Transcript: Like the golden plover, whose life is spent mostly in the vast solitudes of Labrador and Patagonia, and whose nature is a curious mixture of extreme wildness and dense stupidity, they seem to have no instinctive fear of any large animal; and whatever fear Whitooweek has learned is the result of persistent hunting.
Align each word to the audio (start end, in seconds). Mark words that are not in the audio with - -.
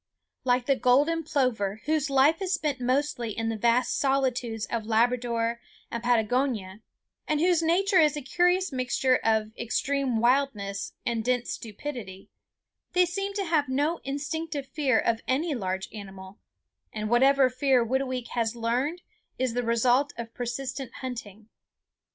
Like 0.43 0.65
the 0.65 0.75
golden 0.75 1.21
plover, 1.21 1.81
whose 1.85 2.09
life 2.09 2.41
is 2.41 2.55
spent 2.55 2.81
mostly 2.81 3.37
in 3.37 3.49
the 3.49 3.55
vast 3.55 3.99
solitudes 3.99 4.65
of 4.65 4.87
Labrador 4.87 5.61
and 5.91 6.01
Patagonia, 6.01 6.79
and 7.27 7.39
whose 7.39 7.61
nature 7.61 7.99
is 7.99 8.17
a 8.17 8.23
curious 8.23 8.71
mixture 8.71 9.17
of 9.17 9.55
extreme 9.55 10.19
wildness 10.19 10.93
and 11.05 11.23
dense 11.23 11.51
stupidity, 11.53 12.31
they 12.93 13.05
seem 13.05 13.35
to 13.35 13.45
have 13.45 13.69
no 13.69 13.99
instinctive 14.03 14.65
fear 14.65 14.97
of 14.99 15.21
any 15.27 15.53
large 15.53 15.87
animal; 15.93 16.39
and 16.91 17.07
whatever 17.07 17.47
fear 17.51 17.85
Whitooweek 17.85 18.29
has 18.29 18.55
learned 18.55 19.03
is 19.37 19.53
the 19.53 19.61
result 19.61 20.13
of 20.17 20.33
persistent 20.33 20.91
hunting. 21.01 21.47